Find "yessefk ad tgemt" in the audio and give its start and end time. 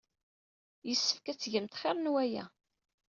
0.87-1.77